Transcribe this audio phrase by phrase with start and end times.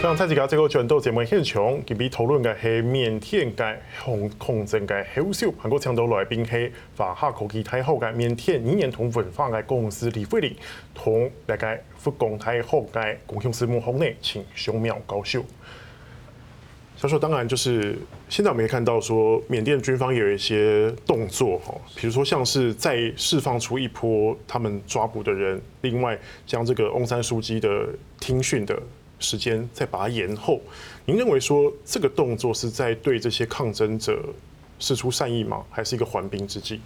[0.00, 10.56] 像蔡志刚这个转到节目现场，佢哋讨论嘅系缅甸嘅控控制嘅后手，韩国强岛来宾系华夏科技太后嘅缅甸语言同文化嘅公司李慧玲，
[10.94, 15.44] 同大家复讲太后嘅共享事务方面，请熊苗高秀。
[16.96, 17.94] 教授，当然就是
[18.30, 27.86] 现在我们可以看到说，缅甸军方有一些动作，哈，比如说像是再释放出一波他们抓捕的人，另外将这个翁山书记的
[28.18, 28.82] 听讯的。
[29.20, 30.60] 时间再把它延后，
[31.06, 34.20] 您认为说这个动作是在对这些抗争者
[34.78, 35.64] 释出善意吗？
[35.70, 36.80] 还是一个缓兵之计？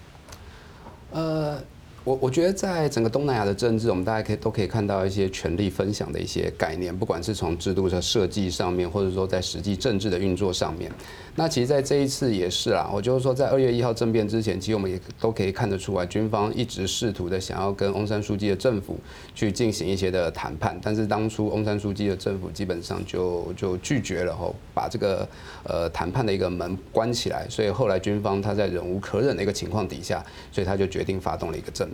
[2.04, 10.92] 我我觉得在整个东南亚的政治，我们大家可以都可以看到一些权力分享的一些概念，不管是从制度的设计上面，或者说在实际政治的运作上面。
[11.34, 18.98] 那其实，在这一次也是啦，我就是说，在二月一号政变之前，其实我们也都可以看得出来，军方一直试图的想要跟翁山书记的政府
[19.34, 25.26] 去进行一些的谈判，但是当初翁山书记的政府基本上就就拒绝了后，把这个
[25.64, 31.88] 呃谈判的一个门关起来，所以后来军方他在忍无可忍的一个情况底下，所以他就决定发动了一个政。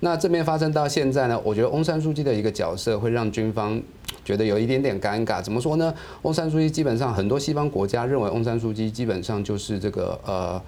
[0.00, 3.80] 那这边发生到现在呢，我觉得翁山书记的一个角色会让军方
[4.24, 5.42] 觉得有一点点尴尬。
[5.42, 5.94] 怎么说呢？
[6.22, 10.60] 翁山书记基本上很多西方国家认为翁山书记基本上就是这个呃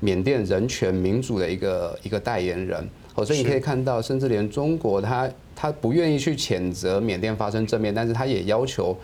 [0.00, 2.88] 缅甸人权民主的一个一个代言人。
[3.14, 8.96] 哦，所以你可以看到，甚至连中国他他不愿意去谴责缅甸发生政变，但是他也要求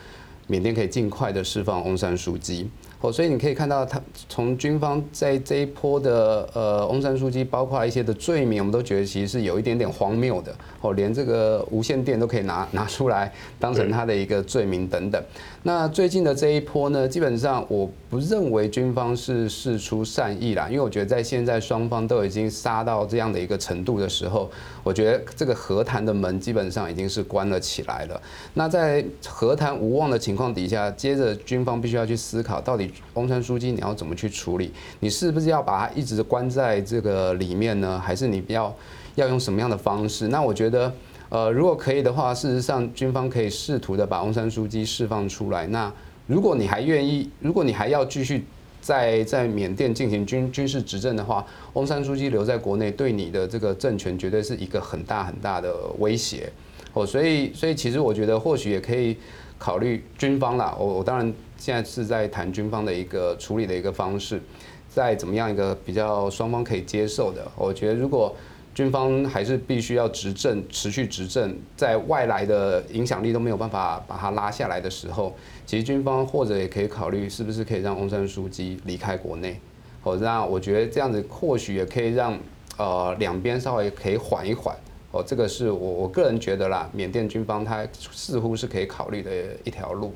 [0.46, 2.68] 缅甸可以尽快的释放翁山书记。
[3.00, 4.00] 哦，所以你可以看到，他
[4.30, 10.56] 从军方在这一波的呃翁山书记，包括一些的罪名，我们都觉得其实是有一点点荒谬的。
[10.80, 15.22] 哦，连这个无线电都可以拿拿出来当成他的一个罪名等等。
[15.66, 24.50] 那最近的这一波呢，基本上我不认为军方是事出善意啦，因为我觉得在现在双方都已经杀到这样的一个程度的时候，
[24.82, 28.20] 我觉得这个和谈的门基本上已经是关了起来了。
[28.52, 32.92] 那在和谈无望的情况底下，接着军方必须要去思考到底。
[33.14, 34.70] 翁山书记，你要怎么去处理？
[35.00, 37.98] 你是不是要把他一直关在这个里面呢？
[37.98, 38.76] 还是你要
[39.14, 40.28] 要用什么样的方式？
[40.28, 40.92] 那我觉得，
[41.34, 45.66] 呃，如果可以的话，事实上军方可以试图的把翁山书记释放出来。
[45.66, 45.92] 那
[46.28, 48.44] 如果你还愿意，如果你还要继续
[48.80, 56.48] 在在缅甸进行军军事执政的话，翁山书记留在国内对你的这个政权绝对是一个很大很大的威胁。
[56.92, 59.16] 哦，所以所以其实我觉得或许也可以
[59.58, 60.72] 考虑军方啦。
[60.78, 61.34] 我我当然。
[61.56, 64.42] 现在是在谈军方的一个处理的一个方式，
[64.88, 67.40] 在怎么样一个比较双方可以接受的？
[67.56, 68.34] 我觉得如果
[68.74, 79.60] 军方还是必须要执政，持续执政，在外来的影响力都没有办法把它拉下来的时候，其实军方或者也可以考虑是不是可以让翁山书记离开国内，
[80.02, 82.36] 好，那我觉得这样子或许也可以让
[82.76, 84.76] 呃两边稍微可以缓一缓。
[85.12, 89.30] 哦，这个是我我个人觉得啦，缅甸军方他似乎是可以考虑的
[89.62, 90.12] 一条路。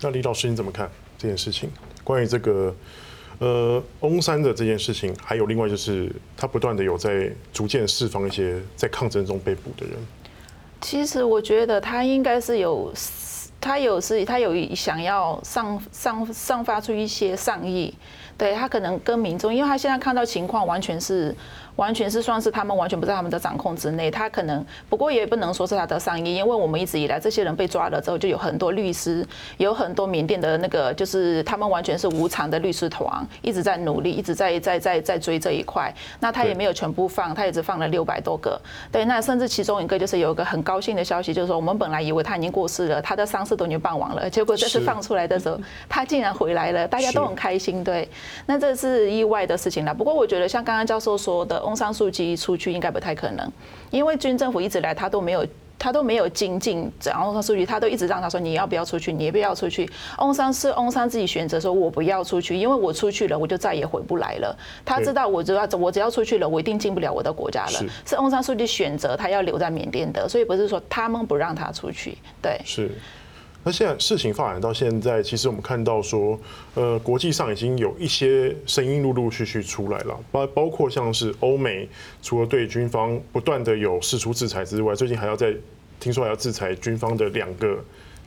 [0.00, 1.70] 那李老师你怎么看这件事情？
[2.02, 2.74] 关于这个
[3.42, 9.96] 呃翁山的这件事情，还有另外就是他不断的有在逐渐释放一些在抗争中被捕的人。
[10.80, 12.92] 其实我觉得他应该是有，
[13.60, 17.92] 他有是，他有想要上上上发出一些善意，
[18.38, 21.34] 对他可能跟民众，因为他现在看到情况完全是。
[21.76, 35.92] 完全是算是他们完全不在他们的掌控之内，他可能不过也不能说是他的上衣，因为我们一直以来这些人被抓了之后，就有很多律师，有很多缅甸的那个就是他们完全是无偿的律师团，一直在努力，一直在在在在追这一块。
[36.20, 38.60] 那他也没有全部放，他也只放了六百多个。
[38.90, 45.58] 对，那甚至其中一个就是有一个很高兴的消息，就是说我们本来以为他已经过世了，他的丧事都已经办完了，结果这次放出来的时候，
[45.88, 47.82] 他竟然回来了，大家都很开心。
[47.82, 48.06] 对，
[48.44, 49.94] 那这是意外的事情了。
[49.94, 51.61] 不过我觉得像刚刚教授说的。
[51.62, 53.50] 翁山书记出去应该不太可能，
[53.90, 55.46] 因为军政府一直来他都没有
[55.78, 59.90] 他都没有精进，然后翁山书记他都一直让他说，你要不要出去，你也不要出去。
[60.18, 64.56] 翁山是翁山自己选择说，我不要出去，因为我出去了我就再也回不来了。
[64.84, 67.84] 他知道我只要我只要出去了，我一定进不了我的国家了。
[68.06, 72.16] 是翁山书记选择他要留在缅甸的，所以不是说他们不让他出去。
[72.40, 72.90] 对，是。
[73.64, 76.38] 那现在事情发展到现在，其实我们看到说，
[76.74, 81.88] 呃，国际上已经有一些声音陆陆续续出来了，包包括像是欧美，
[82.22, 85.54] 除了对军方不断的有释出制裁之外，最近还要在
[86.00, 87.78] 听说还要制裁军方的两个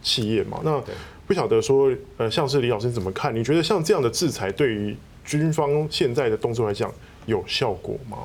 [0.02, 0.62] 企业嘛？
[0.64, 0.82] 那
[1.28, 3.36] 不晓得说，呃，像是李老师怎么看？
[3.36, 4.96] 你觉得像这样的制裁对于
[5.26, 6.90] 军方现在的动作来讲
[7.26, 8.20] 有效果吗？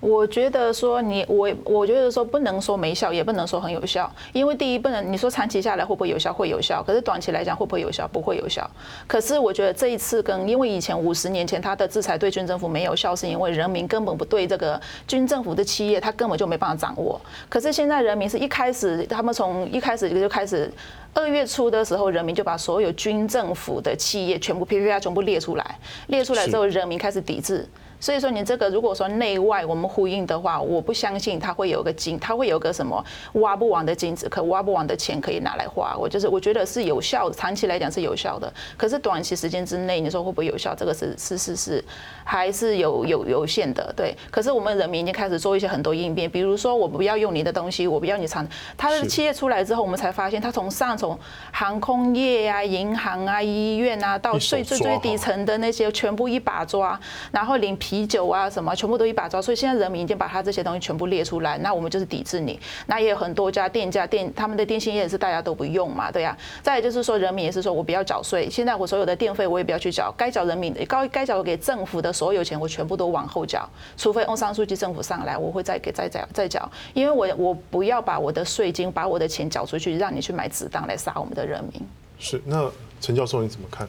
[0.00, 8.68] 我觉得说你我我觉得说不能说没效，也不能说很有效，因为第一不能你说长期下来会不会有效，会有效，可是短期来讲会不会有效，不会有效。
[9.06, 17.20] 可是我觉得这一次跟因为以前五十年前他的制裁对军政府没有效，是因为人民根本不对这个军政府的企业他根本就没办法掌握。
[17.48, 20.72] 可是现在人民是一开始他们从一开始就开始
[21.12, 27.68] 二月初的时候，人民就把所有军政府的企业全部 PPI 全部列出来，列出来之后人民开始抵制。
[28.00, 33.04] 所以说，你这个如果说内外我们呼应的话，我不相信它会有个金，它会有个什么
[33.34, 35.94] 挖不完的金子，可挖不完的钱可以拿来花。
[35.98, 38.50] 我就是我觉得是有效的，长期来讲是有效的。
[38.76, 40.74] 可是短期时间之内，你说会不会有效？
[40.74, 41.84] 这个是是是是
[42.24, 43.92] 还是有有有限的。
[43.94, 44.16] 对。
[44.30, 48.46] 可是我们人民已经开始做一些很多应变，比如说我不要用你的东西，我不要你藏。
[48.78, 51.18] 它的企业出来之后，我们才发现，它从上从
[51.52, 56.98] 航空业啊、银行啊、医院啊，到最最最底层的那些，全部一把抓，
[57.32, 57.76] 然后连。
[57.90, 62.56] 啤酒啊，什么全部都一把抓，所以现在人民已经把他这些东西全部列出来，那我们就是抵制你。
[62.86, 81.82] 那也有很多家店家电，他们的电信业也是大家都不用嘛，对呀、再就是说，人民也是说我不要缴税，现在我所有的电费我也不要去缴，该缴人民的，该该缴给政府的所有钱我全部都往后缴，除非翁山书记政府上来，我会再给再缴再缴，因为我我不要把我的税金把我的钱缴出去，让你去买子弹来杀我们的人民。
[82.20, 82.70] 是，那
[83.00, 83.88] 陈教授你怎么看？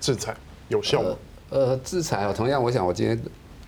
[0.00, 0.36] 制裁
[0.68, 1.16] 有效吗？
[1.50, 3.18] 呃，制裁哦，同样，我想我今天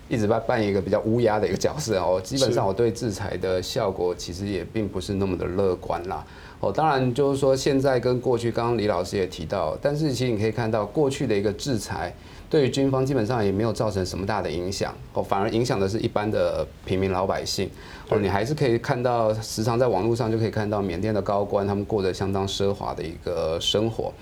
[0.07, 2.21] 一直在扮演一个比较乌鸦的一个角色哦。
[2.23, 6.23] 基本上，我对制裁的效果其实也并不是那么的乐观啦。
[6.59, 12.13] 哦，当然就是说现在跟过去，刚刚李老师也提到，但是其实你可以看到，过去的一个制裁
[12.51, 17.67] 对于军方基本上也没有造成什么大的影响哦，反而影响的是一般的平民老百姓
[18.09, 18.19] 哦。
[18.19, 24.13] 你还是可以看到，时常在网络上就可以看到缅甸的高官他们过得相当奢华的一个生活。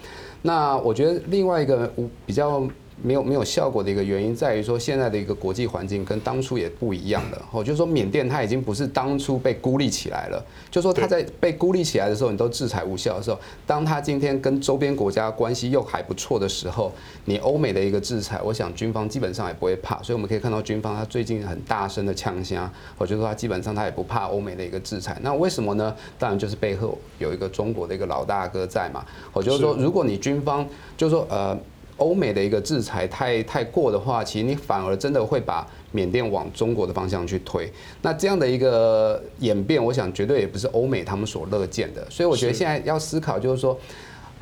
[0.41, 1.91] 那我觉得另外一个
[2.25, 2.63] 比较。
[3.01, 7.45] 没有没有效果的一个原因在于说，现在的一个国际环境跟当初也不一样了。
[7.51, 10.43] 哦，就是说缅甸它已经不是当初被孤立起来了。
[10.69, 16.91] 就是说它在被孤立起来的时候，你都制裁无效的时候，当它今天跟周边国家关系又还不错的时候，
[17.25, 20.01] 你欧美的一个制裁，我想军方基本上也不会怕。
[20.03, 25.17] 所以我们可以看到军方他最近很大声的呛声，我觉得他基本上他也不怕欧美的一个制裁。
[25.21, 25.95] 那为什么呢？
[26.17, 29.05] 当然就是背后有一个中国的一个老大哥在嘛。
[29.31, 30.67] 我就是说，如果你军方
[30.97, 31.57] 就是说呃。
[31.99, 37.71] 欧美的一个制裁太太过的话，其实你反而真的会把缅甸往中国的方向去推。
[38.01, 42.05] 那这样的一个演变，我想绝对也不是欧美他们所乐见的。
[42.09, 43.79] 所以我觉得现在要思考，就是说，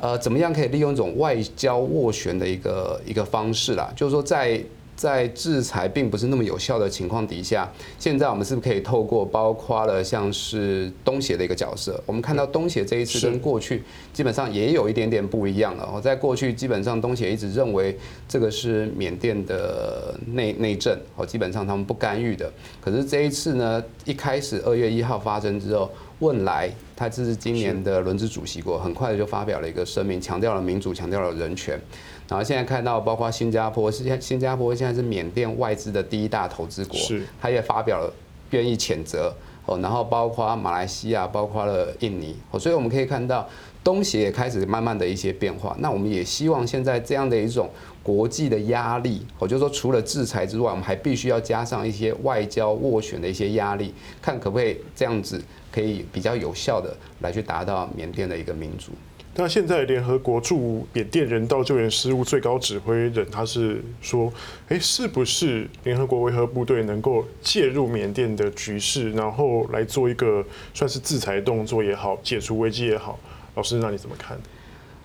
[0.00, 4.60] 呃，怎么样可以利用一种外交斡旋的一个一个方式啦，就是说在。
[4.98, 12.02] 在制裁并不是那么有效的情况底下，现在我们是不是可以透过包括了像是东协的一个角色？
[12.04, 16.00] 我们看到东协这一次跟过去基本上也有一点点不一样了。
[16.00, 17.96] 在过去基本上东协一直认为
[18.26, 22.52] 这个是缅甸的内内政，哦，基本上他们不干预的。
[22.80, 31.80] 可是这一次呢，一开始二月一号发生之后，汶莱他这是今年的轮值主席国，很快就发表了一个声明，强调了民主，强调了人权。
[32.28, 38.12] 然后现在看到，包括新加坡，现新加坡现在是缅甸外资的第一大投资国，是，他也发表了
[38.50, 39.34] 愿意谴责
[39.64, 39.78] 哦。
[39.78, 43.48] 然后包括马来西亚，包括了印尼，哦，所以我们可以看到
[43.82, 45.74] 东协也开始慢慢的一些变化。
[45.78, 47.70] 那我们也希望现在这样的一种
[48.02, 55.42] 国际的压力，我就说除了制裁之外，我们还必须要加上一些外交斡旋的一些压力，看可不可以这样子
[55.72, 58.92] 可以比较有效的来去达到缅甸的一个民主。
[59.34, 64.32] 那现在联合国驻缅甸人道救援事务最高指挥人，他是说，
[64.68, 73.16] 哎，是不是联合国维和部队能够介入缅甸的局势，然后来做一个算是制裁动作也好，解除危机也好？
[73.54, 74.36] 老师，那你怎么看？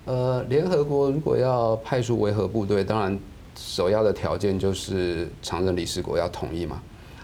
[0.05, 3.19] 呃，联合国如果要派出维和部队，当然
[3.55, 6.81] 首要的条件就是常任理事国要同意嘛。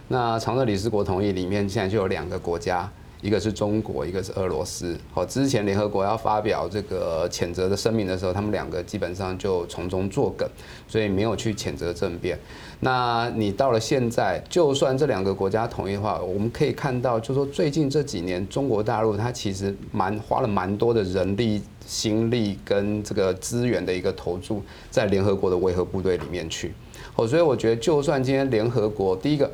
[0.10, 2.88] 那常任理事国同意里面，现在就有两个国家。
[3.22, 4.98] 一个是中国，一个是俄罗斯。
[5.12, 10.48] 好，之前联合国要发表这个谴责的声明的时候，他们两个基本上就从中作梗，
[10.88, 12.40] 所以没有去谴责政变。
[12.80, 26.74] 那你到了现在，就算这两个国家同意的话，我们可以看到，就是说最近这几年，中国大陆它其实蛮花了蛮多的人力、心力跟这个资源的一个投注在联合国的维和部队里面去。
[27.18, 29.52] 哦，所以我觉得，就算今天联合国第一个，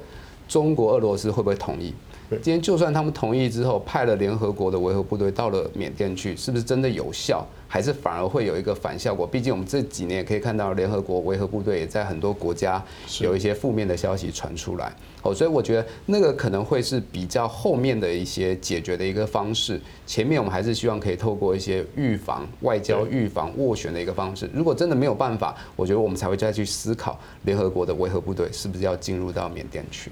[0.47, 1.91] 中国、俄罗斯会不会同意？
[2.29, 9.27] 今天就算他们同意之后，派了联合国的维和部队到了缅甸去，是不是真的有效，还是反而会有一个反效果？
[9.27, 12.83] 毕竟我们这几年也可以看到，联合国维和部队也在很多国家
[13.21, 14.91] 有一些负面的消息传出来。
[15.21, 19.79] 哦，所以我觉得那个可能会是比较后面的一些解决的一个方式。
[20.07, 24.49] 前面我们还是希望可以透过一些预防、外交预防、斡旋的一个方式。
[24.53, 30.11] 如果真的没有办法，我觉得我们才会再去思考联合国的维和部队是不是要进入到缅甸去。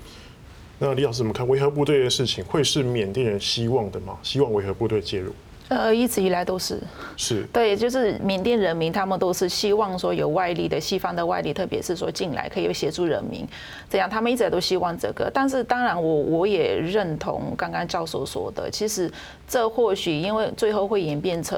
[0.80, 4.18] 那李老师怎么看维和部队的事情，会是缅甸人希望的吗？
[4.22, 5.32] 希望维和部队介入？
[5.70, 6.80] 呃，一直以来都是
[7.16, 13.48] 是对，就是缅甸人民他们都是希望说有外力的西方的外力，特别是说进来可以协助人民，
[13.90, 15.32] 这样他们一直都希望这个。
[15.34, 19.10] 但是当然我我也认同刚刚教授说的，其实
[19.48, 21.58] 这或许因为最后会演变成。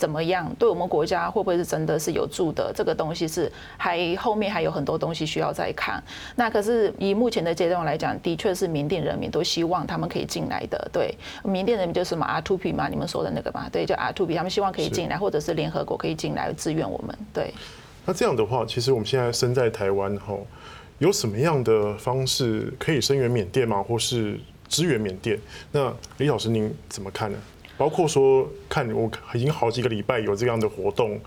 [0.00, 0.50] 怎么样？
[0.58, 2.72] 对我们国家会不会是真的是有助的？
[2.74, 6.02] 这个东西是还后面还有很多东西需要再看。
[6.36, 10.90] 那可是以目前的阶段来讲，的确是缅甸人民都希望他们可以进来的。
[10.90, 11.14] 对，
[11.44, 17.14] 缅甸人民就是什么 R2P 嘛，你们说的那个嘛，对，叫 R2P，他们希望可以进来，或者是联合国可以进来支援我们。
[17.34, 17.52] 对。
[18.06, 20.46] 那这样的话，其实我们现在身在台湾后，
[20.98, 23.82] 有什么样的方式可以声援缅甸吗？
[23.82, 25.38] 或是支援缅甸？
[25.70, 27.38] 那李老师您怎么看呢？
[27.80, 31.18] 包括说，看我已经好几个礼拜有这样的活动，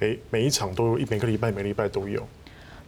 [0.00, 2.26] 哎，每一场都有，每个礼拜每个礼拜都有。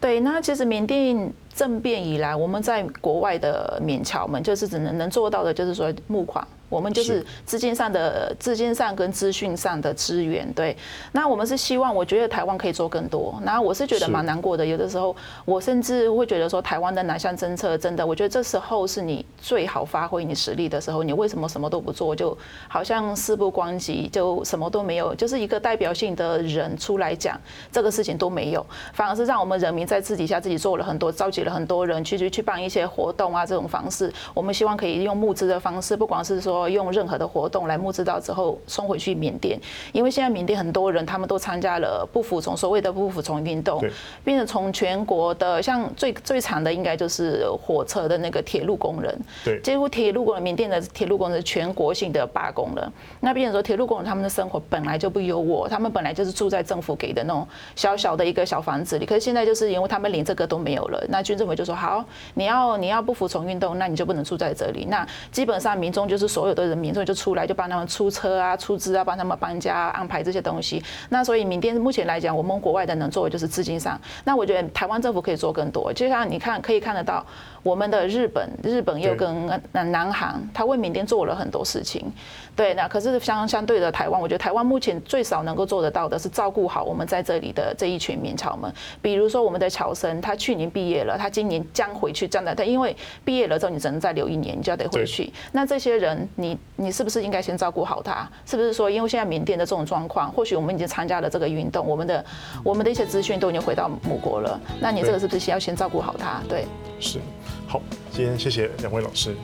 [0.00, 6.42] 对，那其实缅甸政变以来，我们在国外的缅侨们，就是只能能做到的，就是说募款。
[6.70, 10.74] 我们就是资金上的资金上跟资讯上的资源，对。
[11.12, 13.38] 那我们是希望，我觉得台湾可以做更多。
[13.44, 22.14] 然后我是觉得蛮难过的，有的时候我甚至会觉得说，台湾的南向政策真的，我觉得这时候是你最好发挥你实力的时候，你为什么什么都不做？
[22.14, 27.36] 就好像事不关己，就什么都没有，就是一个代表性的人出来讲
[27.72, 36.59] 这个事情都没有，反而是让我们人民在自己下自己做了很多，召集了很多人去去去办一些活动啊，这种方式，我们希望可以用募资的方式，不管是说。
[36.68, 39.58] 用任何的活动来募资到之后送回去缅甸，
[39.92, 43.82] 因为现在缅甸很多人他们都参加了不服从所谓的不服从运动，
[44.24, 52.92] 并且从全国的像最最惨的应该就是火车的那个铁路工人，对，几乎铁路工人缅甸的铁路工人全国性的罢工了。
[53.20, 64.86] 那变成说铁路工人他们的生活本来就不优渥，他们本来就是住在政府给的那种小小的一个小房子里，可是现在就是因为他们连这个都没有了，那军政府就说好，你要你要不服从运动，那你就不能住在这里。
[64.86, 70.82] 那基本上民众就是所有有的人民众就出来就帮他们出车啊、出资啊、帮他们搬家、安排这些东西。
[71.08, 73.98] 那所以缅甸目前来讲，我们国外的能做的就是资金上。
[74.24, 77.24] 那我觉得台湾政府可以做更多，就像你看可以看得到。
[77.62, 82.10] 我们的日本，日本又跟南南韩，他为缅甸做了很多事情，
[82.56, 88.72] 对，那可是相相对的台湾，我觉得台湾目前最少能够做得到的是照顾好我们在这里的这一群缅侨们。
[89.02, 95.30] 比如说我们的侨生，他去年毕业了，他今年将回去，这样的，他因为毕业了之后你只能再留一年，你就要得回去。
[95.52, 98.28] 那这些人，你你是不是应该先照顾好他？
[98.46, 102.24] 是不是说，因为现在缅甸的这种状况，或许我们已经参加了这个运动，我们的
[102.64, 106.42] 我们的一些资讯都已经回到母国了，那你这个是不是先要先照顾好他？
[106.48, 106.64] 对，
[106.98, 107.18] 是。
[107.66, 107.80] 好，
[108.10, 109.34] 今天谢谢两位老师。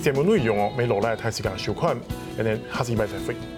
[0.00, 1.96] 节目内容哦，没落来太时间收看，
[2.36, 3.57] 明天下次再会。